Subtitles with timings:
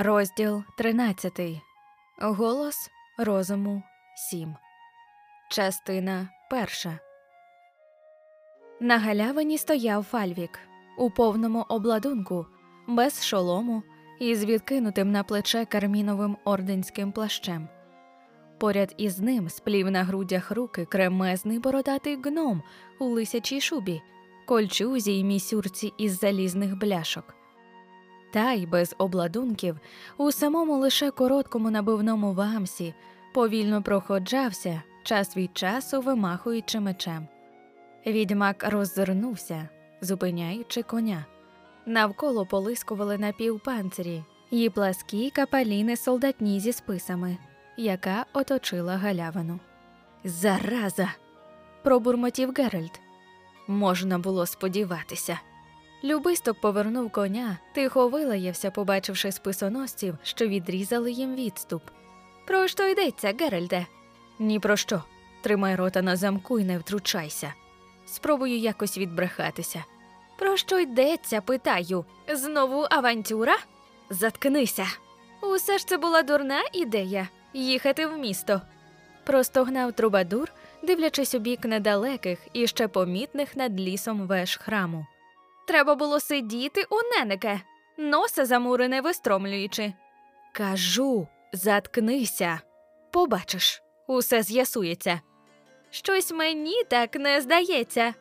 [0.00, 1.40] Розділ 13.
[2.20, 3.82] Голос розуму
[4.30, 4.54] 7.
[5.50, 6.98] Частина перша.
[8.80, 10.58] На галявині стояв Фальвік
[10.98, 12.46] у повному обладунку,
[12.88, 13.82] без шолому
[14.20, 17.68] і з відкинутим на плече карміновим орденським плащем.
[18.58, 22.62] Поряд із ним сплів на грудях руки кремезний бородатий гном
[23.00, 24.02] у лисячій шубі,
[24.46, 27.37] кольчузі й місюрці із залізних бляшок.
[28.30, 29.78] Та й без обладунків
[30.16, 32.94] у самому лише короткому набивному вамсі
[33.34, 37.28] повільно проходжався, час від часу вимахуючи мечем.
[38.06, 39.68] Відьмак роззирнувся,
[40.00, 41.26] зупиняючи коня.
[41.86, 47.36] Навколо полискували напівпанцирі й пласкі капаліни солдатні зі списами,
[47.76, 49.60] яка оточила галявину.
[50.24, 51.08] Зараза.
[51.82, 53.00] пробурмотів Геральт.
[53.66, 55.40] Можна було сподіватися.
[56.04, 61.82] Любисток повернув коня, тихо вилаявся, побачивши списоносців, що відрізали їм відступ.
[62.46, 63.86] Про що йдеться, Геральде?
[64.38, 65.02] Ні про що.
[65.42, 67.54] Тримай рота на замку і не втручайся.
[68.06, 69.84] Спробую якось відбрехатися.
[70.38, 72.04] Про що йдеться, питаю.
[72.28, 73.56] Знову авантюра?
[74.10, 74.86] Заткнися.
[75.42, 78.60] Усе ж це була дурна ідея їхати в місто.
[79.24, 85.06] Простогнав трубадур, дивлячись у бік недалеких і ще помітних над лісом веж храму.
[85.68, 87.60] Треба було сидіти у ненеке,
[87.98, 89.92] носа замурене вистромлюючи.
[90.52, 92.60] Кажу, заткнися.
[93.10, 95.20] Побачиш, усе з'ясується.
[95.90, 98.14] Щось мені так не здається.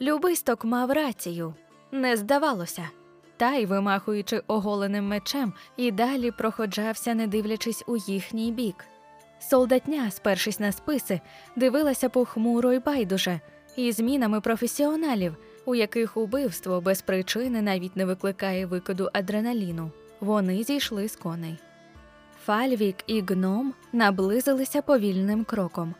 [0.00, 1.54] Любисток мав рацію,
[1.92, 2.88] не здавалося,
[3.36, 8.84] та й, вимахуючи оголеним мечем, і далі проходжався, не дивлячись у їхній бік.
[9.38, 11.20] Солдатня, спершись на списи,
[11.56, 13.40] дивилася похмуро й байдуже,
[13.76, 15.36] і змінами професіоналів,
[15.68, 19.90] у яких убивство без причини навіть не викликає викиду адреналіну.
[20.20, 21.58] Вони зійшли з коней.
[22.44, 25.94] Фальвік і гном наблизилися повільним кроком.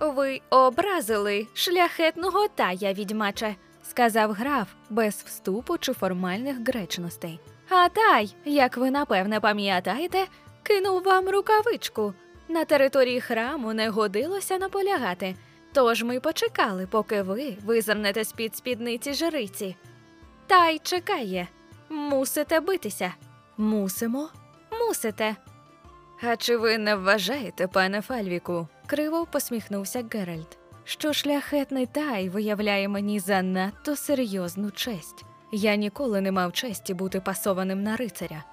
[0.00, 7.40] Ви образили шляхетного тая, відьмаче, сказав граф без вступу чи формальних гречностей.
[7.68, 10.26] А тай, як ви напевне пам'ятаєте,
[10.62, 12.14] кинув вам рукавичку.
[12.48, 15.34] На території храму не годилося наполягати.
[15.72, 19.76] Тож ми почекали, поки ви визирнете з-під спідниці жриці.
[20.46, 21.48] Тай чекає.
[21.88, 23.14] Мусите битися.
[23.56, 24.28] Мусимо?
[24.80, 25.36] Мусите.
[26.22, 28.68] А чи ви не вважаєте, пане Фальвіку?
[28.86, 35.24] криво посміхнувся Геральт, що шляхетний тай виявляє мені занадто серйозну честь.
[35.52, 38.44] Я ніколи не мав честі бути пасованим на рицаря.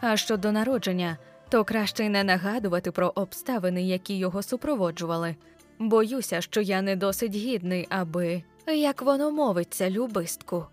[0.00, 5.36] А щодо народження, то краще й не нагадувати про обставини, які його супроводжували.
[5.80, 10.66] Боюся, що я не досить гідний, аби, як воно мовиться, любистку.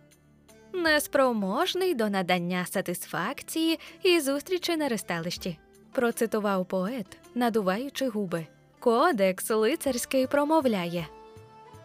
[0.73, 5.59] Неспроможний до надання сатисфакції і зустрічі на ресталищі,
[5.91, 8.47] процитував поет, надуваючи губи.
[8.79, 11.07] Кодекс лицарський промовляє.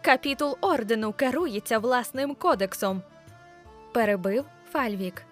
[0.01, 3.01] Капітул ордену керується власним кодексом.
[3.93, 5.23] Перебив Фальвік.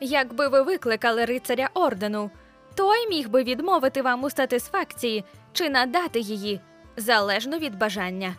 [0.00, 2.30] Якби ви викликали рицаря ордену,
[2.74, 6.60] той міг би відмовити вам у сатисфакції чи надати її
[6.96, 8.36] залежно від бажання.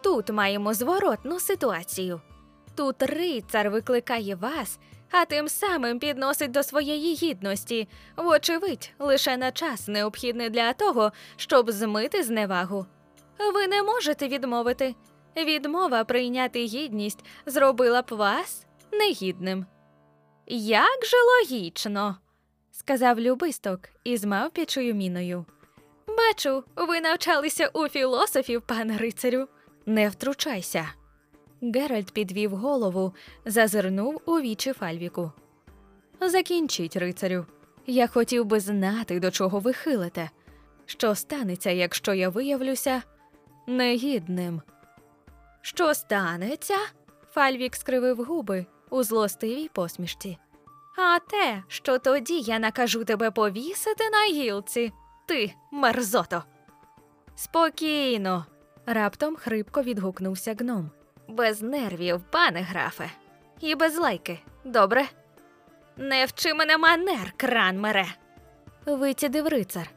[0.00, 2.20] Тут маємо зворотну ситуацію.
[2.74, 4.78] Тут рицар викликає вас,
[5.10, 11.70] а тим самим підносить до своєї гідності, вочевидь, лише на час необхідний для того, щоб
[11.70, 12.86] змити зневагу.
[13.54, 14.94] Ви не можете відмовити.
[15.36, 19.66] Відмова прийняти гідність зробила б вас негідним.
[20.46, 22.16] Як же логічно,
[22.72, 25.46] сказав любисток із мавпячою міною.
[26.08, 29.48] Бачу, ви навчалися у філософів, пане рицарю.
[29.86, 30.88] Не втручайся.
[31.62, 33.14] Геральт підвів голову,
[33.44, 35.32] зазирнув у вічі Фальвіку.
[36.20, 37.46] Закінчіть, рицарю.
[37.86, 40.30] Я хотів би знати, до чого ви хилите.
[40.86, 43.02] Що станеться, якщо я виявлюся
[43.66, 44.62] негідним?
[45.62, 46.76] Що станеться?
[47.30, 50.38] Фальвік скривив губи у злостивій посмішці.
[50.96, 54.92] А те, що тоді я накажу тебе повісити на гілці
[55.28, 56.44] ти, мерзото.
[57.34, 58.46] Спокійно.
[58.86, 60.90] раптом хрипко відгукнувся гном.
[61.28, 63.10] Без нервів, пане графе,
[63.60, 65.04] і без лайки, добре?
[65.96, 68.06] Не вчи мене манер, кранмере,
[68.86, 69.90] вицідив рицар.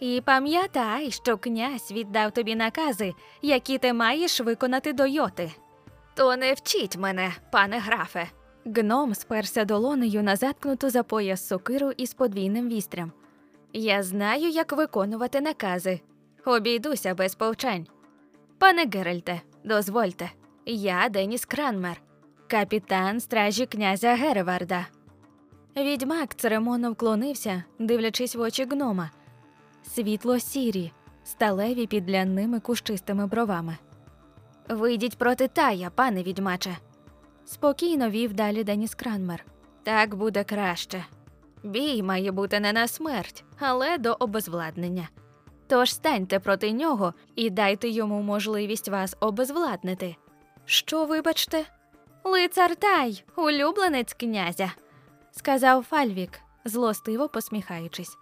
[0.00, 3.12] І пам'ятай, що князь віддав тобі накази,
[3.42, 5.52] які ти маєш виконати до йоти.
[6.14, 8.28] То не вчіть мене, пане графе.
[8.64, 13.12] Гном сперся долонею на заткнуту за пояс сокиру із подвійним вістрям.
[13.72, 16.00] Я знаю, як виконувати накази.
[16.44, 17.86] Обійдуся без повчань.
[18.58, 20.30] Пане Геральте, дозвольте,
[20.66, 22.00] я Деніс Кранмер,
[22.46, 24.86] капітан стражі князя Гереварда.
[25.76, 29.10] Відьмак церемонно вклонився, дивлячись в очі гнома.
[29.82, 30.92] Світло сірі,
[31.24, 33.76] сталеві під ляними кущистими бровами.
[34.68, 36.76] Вийдіть проти тая, пане відьмаче.
[37.44, 39.44] Спокійно вів далі Деніс Кранмер.
[39.82, 41.04] Так буде краще.
[41.62, 45.08] Бій має бути не на смерть, але до обезвладнення.
[45.66, 50.16] Тож станьте проти нього і дайте йому можливість вас обезвладнити.
[50.64, 51.64] Що, вибачте?
[52.24, 54.72] Лицар Тай, улюбленець князя,
[55.32, 58.16] сказав Фальвік, злостиво посміхаючись.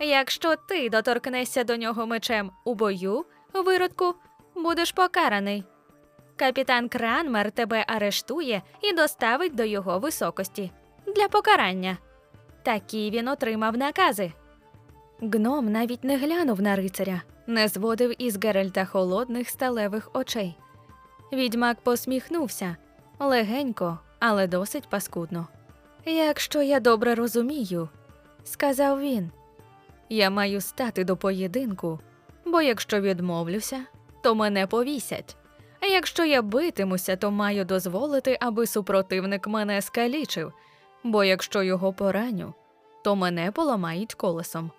[0.00, 4.14] Якщо ти доторкнешся до нього мечем у бою, виродку,
[4.54, 5.64] будеш покараний.
[6.36, 10.70] Капітан Кранмер тебе арештує і доставить до його високості
[11.16, 11.98] для покарання.
[12.62, 14.32] Такі він отримав накази.
[15.20, 20.56] Гном навіть не глянув на рицаря, не зводив із Геральта холодних сталевих очей.
[21.32, 22.76] Відьмак посміхнувся
[23.18, 25.46] легенько, але досить паскудно.
[26.06, 27.88] Якщо я добре розумію,
[28.44, 29.30] сказав він,
[30.08, 32.00] я маю стати до поєдинку,
[32.44, 33.84] бо якщо відмовлюся,
[34.22, 35.36] то мене повісять.
[35.80, 40.52] А якщо я битимуся, то маю дозволити, аби супротивник мене скалічив,
[41.04, 42.54] бо якщо його пораню,
[43.04, 44.70] то мене поламають колесом.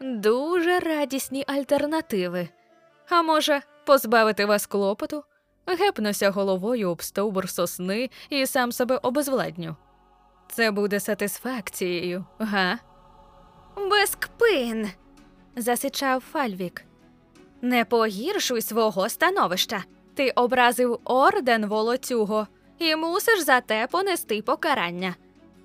[0.00, 2.48] Дуже радісні альтернативи.
[3.08, 5.24] А може, позбавити вас клопоту?
[5.66, 9.76] Гепнуся головою об стовбур сосни і сам себе обезвладню.
[10.48, 12.78] Це буде сатисфакцією, га?
[13.90, 14.90] Без кпин.
[15.56, 16.84] засичав Фальвік.
[17.62, 19.84] Не погіршуй свого становища.
[20.14, 22.46] Ти образив орден волоцюго
[22.78, 25.14] і мусиш за те понести покарання.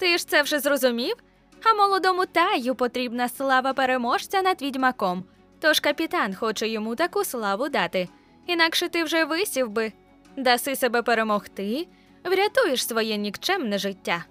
[0.02, 1.16] Ти ж це вже зрозумів?
[1.64, 5.24] А молодому таю потрібна слава переможця над відьмаком.
[5.60, 8.10] Тож капітан хоче йому таку славу дати.
[8.48, 9.94] Інакше ти вже висів би,
[10.38, 11.88] даси себе перемогти,
[12.24, 14.26] врятуєш своє нікчемне життя.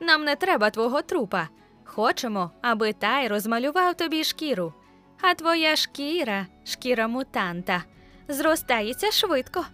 [0.00, 1.48] Нам не треба твого трупа.
[1.84, 4.74] Хочемо, аби тай розмалював тобі шкіру.
[5.20, 7.84] А твоя шкіра, шкіра мутанта,
[8.28, 9.66] зростається швидко.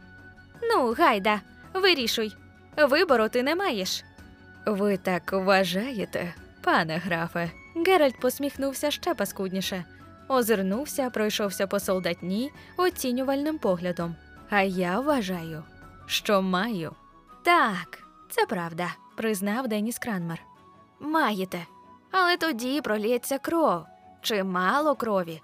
[0.63, 1.41] Ну, гайда,
[1.75, 2.33] вирішуй.
[2.77, 4.05] Вибору ти не маєш.
[4.71, 7.51] Ви так вважаєте, пане графе.
[7.87, 9.85] Геральт посміхнувся ще паскудніше,
[10.29, 14.17] озирнувся, пройшовся по солдатні оцінювальним поглядом.
[14.51, 15.65] А я вважаю,
[16.07, 16.93] що маю.
[17.43, 17.99] Так,
[18.31, 20.43] це правда, признав Деніс Кранмер.
[21.01, 21.67] Маєте,
[22.11, 23.85] але тоді пролється кров.
[24.23, 25.41] Чимало крові,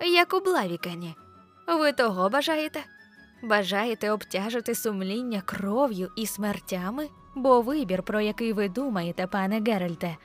[0.00, 1.16] як у Блавікені.
[1.68, 2.80] Ви того бажаєте?
[3.42, 7.08] Бажаєте обтяжити сумління кров'ю і смертями?
[7.36, 10.16] Бо вибір, про який ви думаєте, пане Геральте,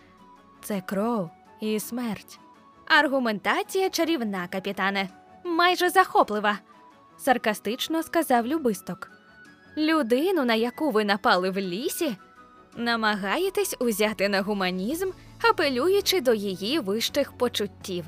[0.61, 1.29] це кров
[1.59, 2.39] і смерть.
[2.87, 5.09] Аргументація чарівна, капітане,
[5.43, 6.59] майже захоплива,
[7.17, 9.11] саркастично сказав Любисток.
[9.77, 12.15] Людину, на яку ви напали в лісі,
[12.77, 15.11] намагаєтесь узяти на гуманізм,
[15.49, 18.05] апелюючи до її вищих почуттів.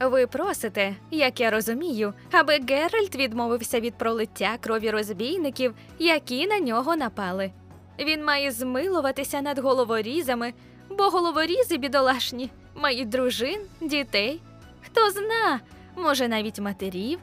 [0.00, 6.96] Ви просите, як я розумію, аби Геральт відмовився від пролиття крові розбійників, які на нього
[6.96, 7.50] напали.
[7.98, 10.52] Він має змилуватися над головорізами,
[10.90, 14.40] бо головорізи бідолашні мають дружин, дітей.
[14.82, 15.60] Хто зна,
[15.96, 17.18] може, навіть матерів.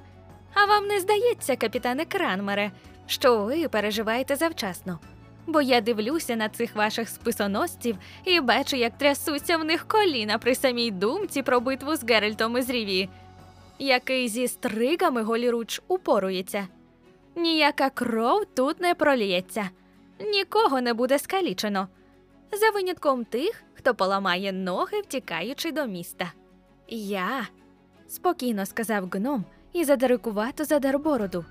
[0.54, 2.72] А вам не здається, капітане Кранмере,
[3.08, 5.00] що ви переживаєте завчасно?
[5.48, 10.56] Бо я дивлюся на цих ваших списоносців і бачу, як трясуться в них коліна при
[10.56, 13.10] самій думці про битву з Геральтом із Рівії,
[13.80, 16.68] який зі стригами голіруч упорується.
[17.36, 19.70] Ніяка кров тут не проліється,
[20.20, 21.88] нікого не буде скалічено,
[22.52, 26.32] за винятком тих, хто поламає ноги, втікаючи до міста.
[26.88, 27.48] Я,
[28.08, 31.46] спокійно сказав гном і задирикувато задер бороду.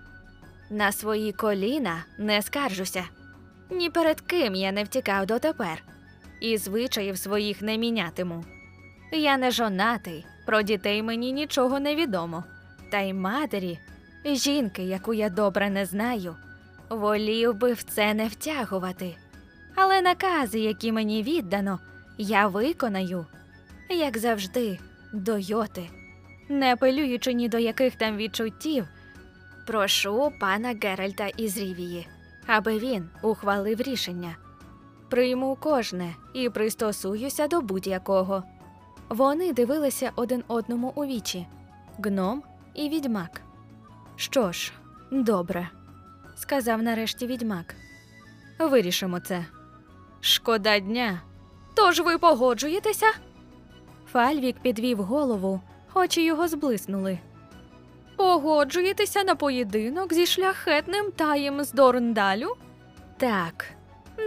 [0.70, 3.04] На свої коліна не скаржуся.
[3.70, 5.84] Ні перед ким я не втікав дотепер,
[6.40, 8.44] і звичаїв своїх не мінятиму.
[9.12, 12.44] Я не жонатий, про дітей мені нічого не відомо,
[12.90, 13.78] та й матері,
[14.24, 16.36] жінки, яку я добре не знаю,
[16.90, 19.16] волів би в це не втягувати.
[19.74, 21.78] Але накази, які мені віддано,
[22.18, 23.26] я виконаю,
[23.88, 24.78] як завжди,
[25.12, 25.90] до йоти,
[26.48, 28.88] не апелюючи ні до яких там відчуттів.
[29.66, 32.06] Прошу пана Геральта із Рівії
[32.46, 34.36] аби він ухвалив рішення.
[35.08, 38.42] Прийму кожне і пристосуюся до будь-якого.
[39.08, 41.46] Вони дивилися один одному у вічі
[41.98, 42.42] гном
[42.74, 43.40] і відьмак.
[44.16, 44.72] Що ж,
[45.10, 45.68] добре,
[46.34, 47.74] сказав нарешті відьмак.
[48.58, 49.44] Вирішимо це.
[50.20, 51.20] Шкода дня.
[51.74, 53.06] Тож ви погоджуєтеся?
[54.12, 55.60] Фальвік підвів голову,
[55.94, 57.18] очі його зблиснули.
[58.16, 62.56] Погоджуєтеся на поєдинок зі шляхетним таєм з Дорндалю?
[63.16, 63.66] Так,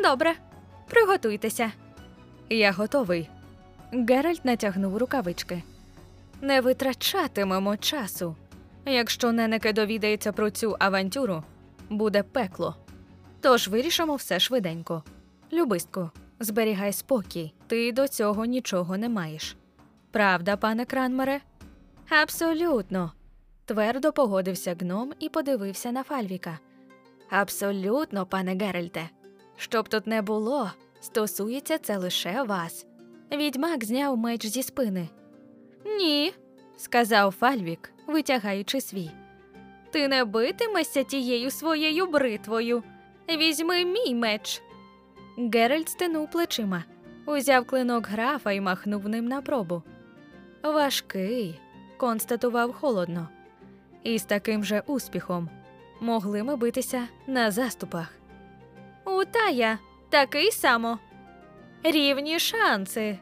[0.03, 0.33] добре,
[0.87, 1.71] приготуйтеся.
[2.49, 3.29] Я готовий.
[3.91, 5.63] Геральт натягнув рукавички.
[6.41, 8.35] Не витрачатимемо часу.
[8.85, 11.43] Якщо Ненеке довідається про цю авантюру,
[11.89, 12.75] буде пекло.
[13.41, 15.03] Тож вирішимо все швиденько.
[15.53, 19.55] Любистку, зберігай спокій, ти до цього нічого не маєш.
[20.11, 21.41] Правда, пане Кранмере?
[22.09, 23.11] Абсолютно.
[23.65, 26.59] Твердо погодився гном і подивився на Фальвіка.
[27.29, 29.09] Абсолютно, пане Геральте.
[29.57, 32.85] Щоб тут не було, стосується це лише вас.
[33.31, 35.09] Відьмак зняв меч зі спини.
[35.85, 36.33] Ні,
[36.77, 39.11] сказав Фальвік, витягаючи свій.
[39.91, 42.83] Ти не битимешся тією своєю бритвою.
[43.29, 44.61] Візьми мій меч.
[45.37, 46.83] Геральт стенув плечима,
[47.25, 49.83] узяв клинок графа і махнув ним на пробу.
[50.63, 51.59] Важкий,
[51.97, 53.29] констатував холодно.
[54.03, 55.49] І з таким же успіхом
[55.99, 58.13] могли ми битися на заступах.
[59.05, 59.79] У Тая
[60.09, 60.99] такий само.
[61.83, 63.19] Рівні шанси.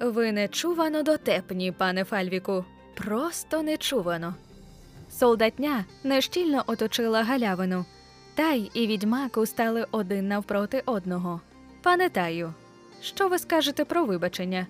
[0.00, 2.64] Ви нечувано дотепні, пане Фальвіку,
[2.94, 4.34] просто нечувано.
[5.18, 7.84] Солдатня нещільно оточила галявину.
[8.34, 11.40] Тай і відьмак устали один навпроти одного.
[11.82, 12.54] Пане Таю,
[13.02, 14.66] що ви скажете про вибачення?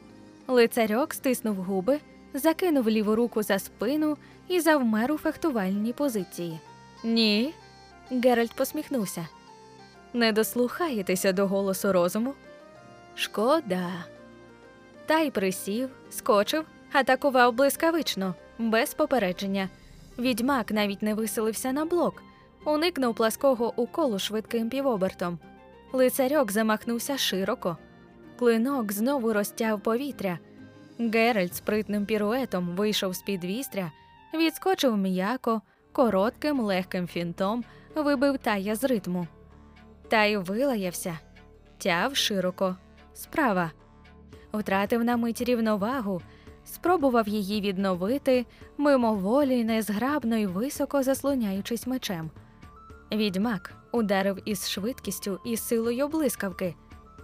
[0.49, 1.99] Лицарьок стиснув губи,
[2.35, 4.17] закинув ліву руку за спину
[4.49, 6.61] і завмер у фехтувальній позиції.
[7.05, 7.55] Ні.
[8.11, 9.26] Геральт посміхнувся.
[10.12, 12.35] Не дослухаєтеся до голосу розуму?
[13.15, 13.91] Шкода.
[15.07, 19.69] Тай присів, скочив, атакував блискавично, без попередження.
[20.18, 22.23] Відьмак навіть не виселився на блок,
[22.64, 25.38] уникнув плаского уколу швидким півобертом.
[25.92, 27.76] Лицарьок замахнувся широко.
[28.38, 30.38] Клинок знову розтяв повітря.
[30.99, 33.92] Геральт спритним піруетом вийшов з під вістря,
[34.35, 39.26] відскочив м'яко, коротким легким фінтом вибив тая з ритму.
[40.08, 41.18] Тай вилаявся,
[41.78, 42.76] тяв широко,
[43.14, 43.70] справа.
[44.52, 46.23] Втратив на мить рівновагу,
[46.66, 48.46] спробував її відновити,
[48.78, 52.30] мимоволі незграбно й високо заслоняючись мечем.
[53.12, 56.75] Відьмак ударив із швидкістю і силою блискавки,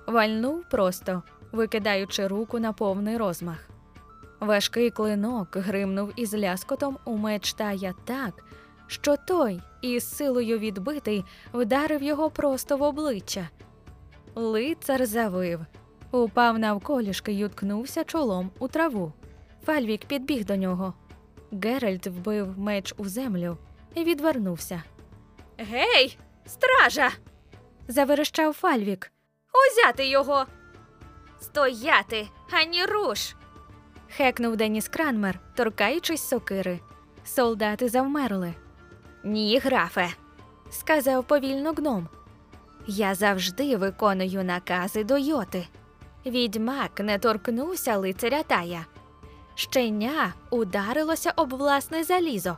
[0.07, 1.23] вальнув просто,
[1.53, 3.69] викидаючи руку на повний розмах.
[4.41, 8.45] Важкий клинок гримнув із ляскотом у меч тая так,
[8.87, 13.49] що той, із силою відбитий, вдарив його просто в обличчя.
[14.35, 15.61] Лицар завив,
[16.11, 19.13] упав навколішки й уткнувся чолом у траву.
[19.67, 20.95] Фальвік підбіг до нього.
[21.53, 23.59] Геральт вбив меч у землю
[23.95, 24.83] і відвернувся.
[25.59, 27.11] Гей, стража.
[27.89, 29.13] заверещав Фальвік.
[29.53, 30.47] Узяти його.
[31.41, 33.35] Стояти, ані руш.
[34.17, 36.81] Хекнув Деніс Кранмер, торкаючись сокири.
[37.25, 38.55] Солдати завмерли.
[39.25, 40.09] Ні, графе,
[40.71, 42.09] сказав повільно гном.
[42.87, 45.67] Я завжди виконую накази до йоти.
[46.27, 48.87] Відьмак не торкнувся лицаря Тая.
[49.55, 52.57] Щеня ударилося об власне залізо.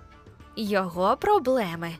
[0.57, 1.97] Його проблеми.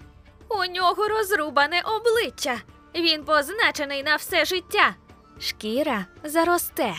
[0.49, 2.57] У нього розрубане обличчя.
[2.95, 4.95] Він позначений на все життя.
[5.41, 6.95] Шкіра заросте.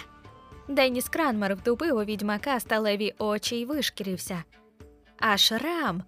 [0.68, 4.44] Деніс Кранмер втупив у відьмака сталеві очі й вишкірився.
[5.20, 6.04] А шрам,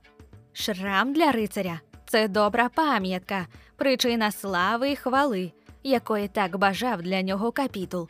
[0.53, 5.51] шрам для рицаря це добра пам'ятка, причина слави й хвали,
[5.83, 8.09] якої так бажав для нього капітул.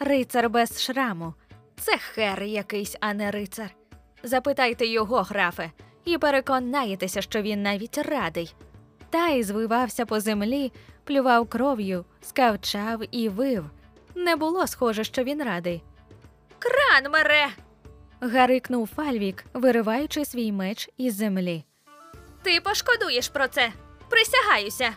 [0.00, 1.34] Рицар без шраму
[1.80, 3.70] це хер якийсь, а не рицар.
[4.22, 5.70] Запитайте його, графе,
[6.04, 8.54] і переконаєтеся, що він навіть радий.
[9.10, 10.72] Та й звивався по землі,
[11.04, 13.64] плював кров'ю, скавчав і вив.
[14.14, 15.82] Не було схоже, що він радий.
[16.58, 17.46] Кранмере.
[18.20, 21.64] гарикнув Фальвік, вириваючи свій меч із землі.
[22.42, 23.72] Ти пошкодуєш про це.
[24.08, 24.90] Присягаюся.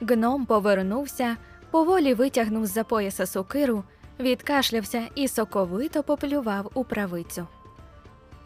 [0.00, 1.36] Гном повернувся,
[1.70, 3.84] поволі витягнув з-за пояса сокиру,
[4.20, 7.46] відкашлявся і соковито поплював у правицю.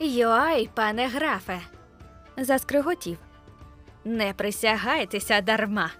[0.00, 1.60] Йой, пане графе,
[2.36, 3.18] заскриготів.
[4.04, 5.90] Не присягайтеся дарма.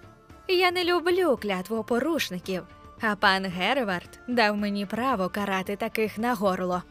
[0.47, 2.63] Я не люблю клятвопорушників,
[3.01, 6.83] а пан Гервард дав мені право карати таких на горло.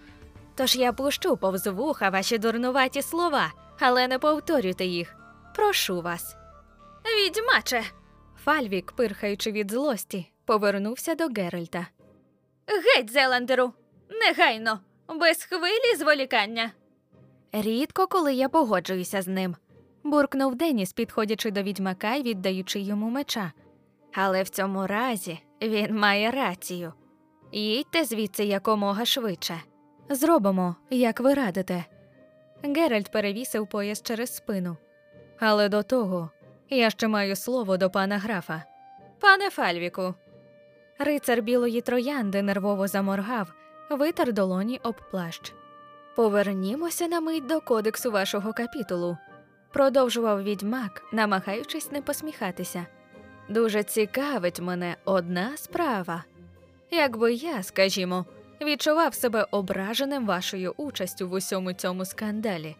[0.54, 5.16] Тож я пущу повз вуха ваші дурнуваті слова, але не повторюйте їх.
[5.54, 6.36] Прошу вас.
[7.04, 7.82] Відьмаче.
[8.44, 11.86] Фальвік, пирхаючи від злості, повернувся до Геральта.
[12.68, 13.72] Геть, Зеландеру,
[14.10, 16.70] негайно, без хвилі зволікання.
[17.52, 19.56] Рідко, коли я погоджуюся з ним,
[20.04, 23.52] буркнув Деніс, підходячи до відьмака й віддаючи йому меча.
[24.14, 26.92] Але в цьому разі він має рацію.
[27.52, 29.60] Їдьте звідси якомога швидше.
[30.08, 31.84] Зробимо, як ви радите.
[32.62, 34.76] Геральт перевісив пояс через спину.
[35.38, 36.30] Але до того
[36.70, 38.64] я ще маю слово до пана графа.
[39.20, 40.14] Пане Фальвіку.
[40.98, 43.52] Рицар білої троянди нервово заморгав,
[43.90, 45.52] витер долоні об плащ.
[46.16, 49.16] Повернімося на мить до кодексу вашого капітулу,
[49.72, 52.86] продовжував відьмак, намагаючись не посміхатися.
[53.48, 56.24] Дуже цікавить мене одна справа.
[56.90, 58.26] Якби я, скажімо,
[58.60, 62.76] відчував себе ображеним вашою участю в усьому цьому скандалі,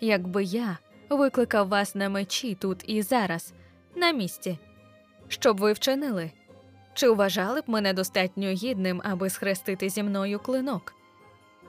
[0.00, 0.78] якби я
[1.10, 3.52] викликав вас на мечі тут і зараз,
[3.96, 4.58] на місці,
[5.28, 6.30] що б ви вчинили?
[6.94, 10.94] Чи вважали б мене достатньо гідним, аби схрестити зі мною клинок?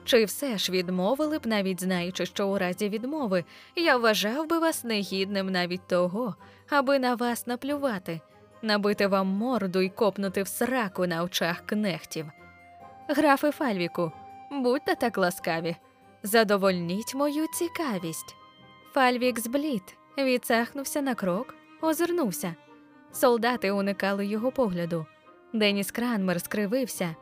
[0.04, 3.44] Чи все ж відмовили б, навіть знаючи, що у разі відмови
[3.76, 6.34] я вважав би вас негідним навіть того,
[6.70, 8.20] аби на вас наплювати,
[8.62, 12.26] набити вам морду і копнути в сраку на очах кнехтів?
[13.08, 14.12] Графе Фальвіку,
[14.50, 15.76] будьте так ласкаві,
[16.22, 18.36] задовольніть мою цікавість.
[18.92, 22.54] Фальвік зблід, відсахнувся на крок, озирнувся.
[23.12, 25.06] Солдати уникали його погляду.
[25.54, 27.16] Деніс Кранмер скривився,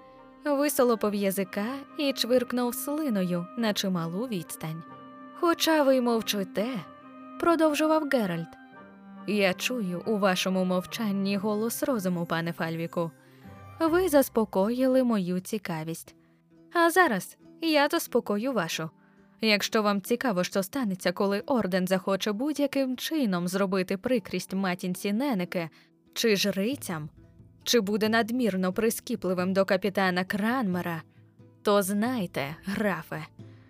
[0.45, 1.67] висолопив язика
[1.99, 4.83] і чвиркнув слиною на чималу відстань.
[5.41, 6.67] Хоча ви мовчите,
[7.41, 8.49] продовжував Геральт.
[9.27, 13.11] Я чую у вашому мовчанні голос розуму, пане Фальвіку.
[13.81, 16.15] Ви заспокоїли мою цікавість.
[16.73, 18.91] А зараз я заспокою вашу.
[19.41, 25.71] Якщо вам цікаво, що станеться, коли орден захоче будь-яким чином зробити прикрість матінці Ненеке
[26.15, 27.09] чи жрицям,
[27.65, 31.03] чи буде надмірно прискіпливим до капітана Кранмера,
[31.63, 33.27] то знайте, графе,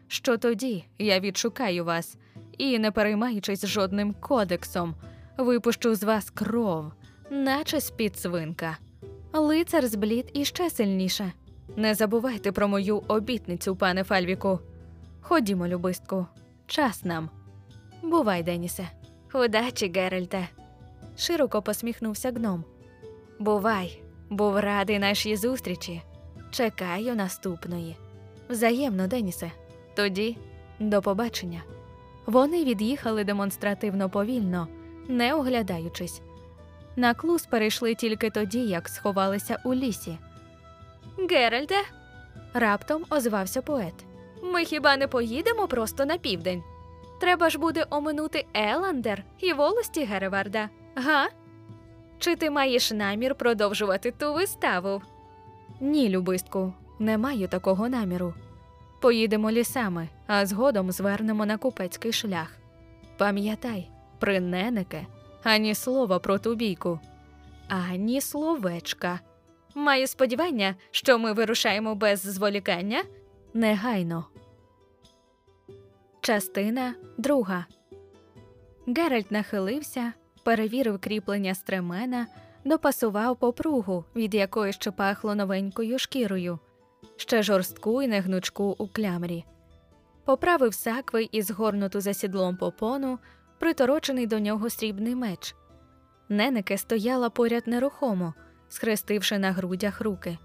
[0.08, 2.16] що тоді я відшукаю вас
[2.58, 4.94] і, не переймаючись жодним кодексом,
[5.38, 6.92] випущу з вас кров,
[7.30, 8.78] наче з-під свинка.
[9.32, 11.32] Лицар зблід іще сильніше.
[11.76, 14.58] Не забувайте про мою обітницю, пане Фальвіку.
[15.20, 16.26] Ходімо, любистку,
[16.66, 17.30] час нам.
[18.02, 18.88] Бувай, Денісе.
[19.34, 20.48] Удачі, Геральте.
[21.16, 22.64] Широко посміхнувся гном.
[23.42, 26.02] Бувай, був радий нашій зустрічі.
[26.50, 27.96] Чекаю наступної.
[28.48, 29.50] Взаємно, Денісе.
[29.94, 30.36] Тоді
[30.78, 31.62] до побачення.
[32.26, 34.68] Вони від'їхали демонстративно повільно,
[35.08, 36.22] не оглядаючись.
[36.96, 40.18] На клус перейшли тільки тоді, як сховалися у лісі.
[41.30, 41.76] Геральте.
[42.54, 43.94] раптом озвався поет.
[44.42, 46.62] Ми хіба не поїдемо просто на південь?
[47.20, 51.28] Треба ж буде оминути Еландер і волості Гереварда, га?
[52.22, 55.02] Чи ти маєш намір продовжувати ту виставу?
[55.80, 58.34] Ні, любистку, не маю такого наміру.
[59.00, 62.56] Поїдемо лісами, а згодом звернемо на купецький шлях.
[63.18, 64.40] Пам'ятай, при
[65.42, 67.00] ані слова про ту бійку,
[67.68, 69.20] ані словечка.
[69.74, 73.04] Маю сподівання, що ми вирушаємо без зволікання
[73.54, 74.24] негайно.
[76.20, 77.66] Частина друга.
[78.86, 82.26] Геральт нахилився, перевірив кріплення стремена,
[82.64, 86.58] допасував попругу, від якої ще пахло новенькою шкірою,
[87.16, 89.44] ще жорстку і негнучку у клямрі.
[90.24, 93.18] Поправив сакви і згорнуту за сідлом попону,
[93.58, 95.54] приторочений до нього срібний меч.
[96.28, 98.34] Ненеке стояла поряд нерухомо,
[98.68, 100.38] схрестивши на грудях руки.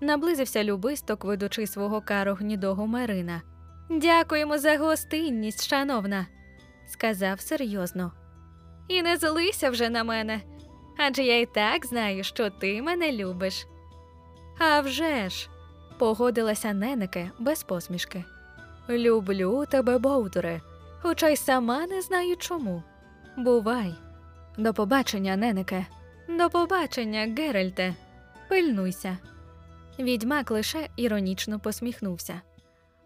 [0.00, 3.42] Наблизився любисток, ведучи свого каро гнідого Мерина.
[3.90, 6.26] Дякуємо за гостинність, шановна,
[6.86, 8.12] сказав серйозно.
[8.90, 10.40] І не злися вже на мене,
[10.98, 13.66] адже я й так знаю, що ти мене любиш.
[14.58, 15.48] «А вже ж!»–
[15.98, 18.24] погодилася Ненеке без посмішки.
[18.88, 20.60] Люблю тебе, Боудере,
[21.02, 22.82] хоча й сама не знаю чому.
[23.36, 23.94] Бувай.
[24.58, 25.86] До побачення, Ненеке.
[26.28, 27.94] До побачення, Геральте.
[28.48, 29.18] Пильнуйся.
[29.98, 32.40] Відьмак лише іронічно посміхнувся.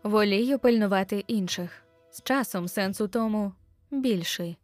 [0.02, 1.70] Волію пильнувати інших.
[2.10, 3.52] З часом сенс у тому
[3.90, 4.58] більший.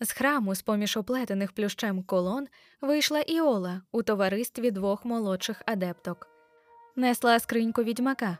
[0.00, 2.46] З храму, з поміж оплетених плющем колон,
[2.80, 6.28] вийшла Іола у товаристві двох молодших адепток.
[6.96, 8.38] Несла скриньку відьмака,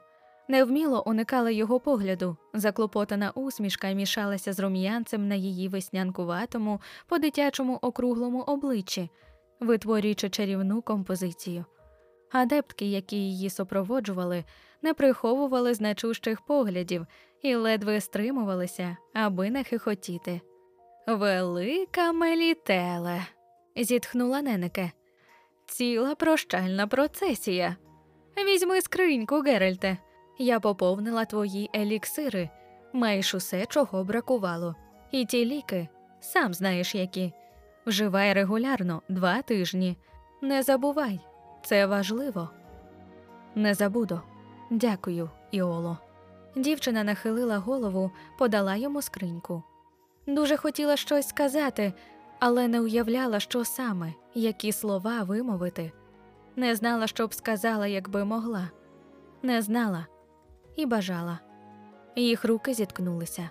[0.48, 8.40] невміло уникала його погляду, заклопотана усмішка мішалася з рум'янцем на її веснянкуватому, по дитячому округлому
[8.40, 9.10] обличчі,
[9.60, 11.64] витворюючи чарівну композицію.
[12.32, 14.44] Адептки, які її супроводжували,
[14.82, 17.06] не приховували значущих поглядів
[17.42, 20.40] і ледве стримувалися, аби не хихотіти.
[21.08, 23.26] Велика мелітеле,
[23.76, 24.90] зітхнула Ненеке.
[25.66, 27.76] Ціла прощальна процесія.
[28.46, 29.96] Візьми скриньку, Геральте.
[30.38, 32.50] Я поповнила твої еліксири,
[32.92, 34.74] маєш усе, чого бракувало.
[35.10, 35.88] І ті ліки,
[36.20, 37.32] сам знаєш які.
[37.86, 39.96] Вживай регулярно два тижні.
[40.42, 41.20] Не забувай,
[41.62, 42.50] це важливо.
[43.54, 44.20] Не забуду.
[44.70, 45.98] Дякую, Іоло.
[46.56, 49.62] Дівчина нахилила голову, подала йому скриньку.
[50.28, 51.92] Дуже хотіла щось сказати,
[52.38, 55.92] але не уявляла, що саме, які слова вимовити.
[56.56, 58.70] не знала, що б сказала, якби могла,
[59.42, 60.06] не знала
[60.76, 61.38] і бажала.
[62.16, 63.50] Їх руки зіткнулися.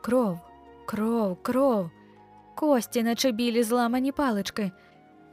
[0.00, 0.38] Кров,
[0.86, 1.90] кров, кров,
[2.54, 4.70] кості, наче білі зламані палички,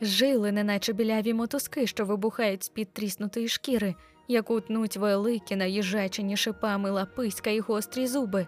[0.02, 3.96] жили, неначе біляві мотузки, що вибухають з-під тріснутої шкіри,
[4.28, 8.48] яку тнуть великі, наїжачені шипами лаписька і гострі зуби,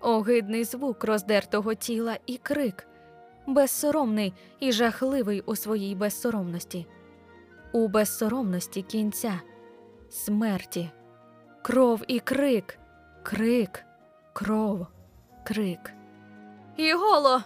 [0.00, 2.86] огидний звук роздертого тіла і крик,
[3.46, 6.86] безсоромний і жахливий у своїй безсоромності,
[7.72, 9.40] у безсоромності кінця,
[10.10, 10.90] смерті,
[11.62, 12.78] кров і крик,
[13.22, 13.84] крик,
[14.32, 14.86] кров,
[15.44, 15.92] крик.
[16.76, 17.42] Іголо!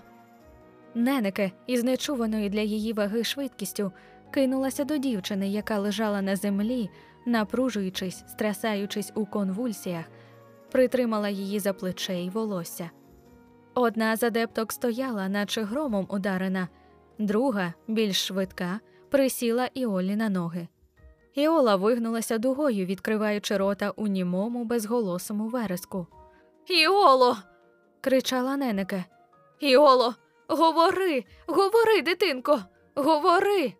[0.94, 3.92] Ненеке із нечуваною для її ваги швидкістю
[4.30, 6.90] кинулася до дівчини, яка лежала на землі,
[7.26, 10.04] напружуючись, стрясаючись у конвульсіях,
[10.74, 12.90] притримала її за плече й волосся.
[13.74, 16.68] Одна з адепток стояла, наче громом ударена,
[17.18, 20.68] друга, більш швидка, присіла Іолі на ноги.
[21.34, 26.06] Іола вигнулася дугою, відкриваючи рота у німому безголосому вереску.
[26.66, 27.36] Іоло.
[28.00, 29.04] кричала Ненеке.
[29.60, 30.14] Іоло,
[30.48, 32.60] говори, говори, дитинко,
[32.94, 33.72] говори.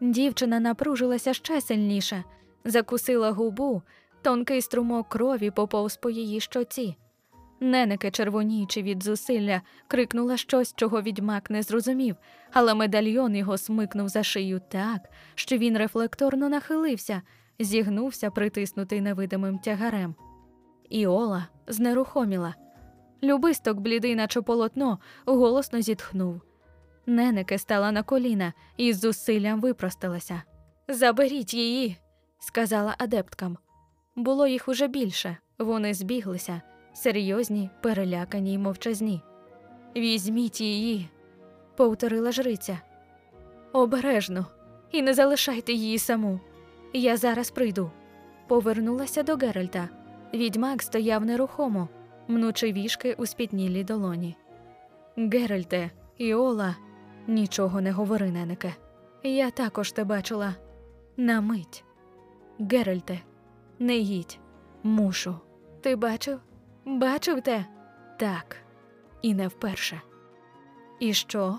[0.00, 2.24] Дівчина напружилася ще сильніше,
[2.64, 3.82] закусила губу,
[4.22, 6.96] тонкий струмок крові поповз по її щоці.
[7.60, 12.16] Ненеке, червоніючи від зусилля, крикнула щось, чого відьмак не зрозумів,
[12.52, 17.22] але медальйон його смикнув за шию так, що він рефлекторно нахилився,
[17.58, 20.14] зігнувся, притиснутий невидимим тягарем.
[20.90, 22.54] Іола знерухоміла.
[23.22, 26.40] Любисток, блідий, наче полотно, голосно зітхнув.
[27.06, 30.42] Ненеке стала на коліна і з зусиллям випросталася.
[30.88, 31.96] Заберіть її,
[32.38, 33.58] сказала адепткам.
[34.16, 39.22] Було їх уже більше, вони збіглися, серйозні, перелякані й мовчазні.
[39.96, 41.08] Візьміть її,
[41.76, 42.80] повторила жриця.
[43.72, 44.46] Обережно,
[44.90, 46.40] і не залишайте її саму.
[46.92, 47.90] Я зараз прийду.
[48.48, 49.88] Повернулася до Геральта.
[50.34, 51.88] Відьмак стояв нерухомо,
[52.28, 54.36] мнучи вішки у спітнілій долоні.
[55.16, 56.76] Геральте, Іола,
[57.26, 58.74] нічого не говори, ненеке.
[59.22, 60.54] Я також те бачила
[61.16, 61.84] на мить.
[62.58, 63.20] Геральте,
[63.82, 64.38] не їдь,
[64.82, 65.36] мушу.
[65.80, 66.40] Ти бачив?
[66.84, 67.66] Бачив те?
[68.18, 68.56] Так,
[69.22, 70.00] і не вперше.
[71.00, 71.58] І що?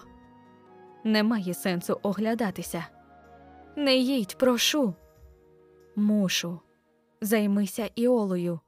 [1.03, 2.85] Немає сенсу оглядатися.
[3.75, 4.93] Не їдь, прошу.
[5.95, 6.59] Мушу.
[7.21, 8.59] Займися Іолою.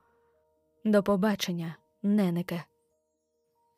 [0.86, 2.64] До побачення, ненеке.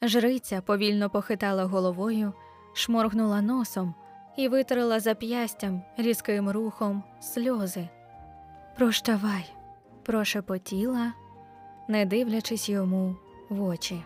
[0.02, 2.34] Жриця повільно похитала головою,
[2.74, 3.94] шморгнула носом
[4.38, 7.90] і витерла зап'ястям різким рухом сльози.
[8.78, 9.57] Прощавай,
[10.08, 11.14] прошепотіла,
[11.88, 13.16] не дивлячись йому
[13.50, 14.04] в очі.